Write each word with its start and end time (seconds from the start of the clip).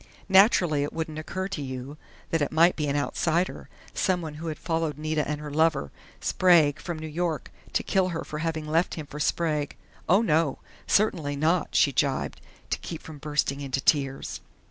Naturally 0.29 0.81
it 0.81 0.91
wouldn't 0.93 1.19
occur 1.19 1.47
to 1.49 1.61
you 1.61 1.95
that 2.31 2.41
it 2.41 2.51
might 2.51 2.75
be 2.75 2.87
an 2.87 2.95
outsider, 2.95 3.69
someone 3.93 4.33
who 4.41 4.47
had 4.47 4.57
followed 4.57 4.97
Nita 4.97 5.27
and 5.29 5.39
her 5.39 5.51
lover, 5.51 5.91
Sprague, 6.19 6.79
from 6.79 6.97
New 6.97 7.05
York, 7.05 7.51
to 7.73 7.83
kill 7.83 8.09
her 8.09 8.23
for 8.23 8.39
having 8.39 8.65
left 8.67 8.95
him 8.95 9.05
for 9.05 9.19
Sprague.... 9.19 9.75
Oh, 10.09 10.23
no! 10.23 10.57
Certainly 10.87 11.35
not!" 11.35 11.75
she 11.75 11.91
gibed, 11.91 12.41
to 12.71 12.79
keep 12.79 13.03
from 13.03 13.19
bursting 13.19 13.61
into 13.61 13.79
tears. 13.79 14.41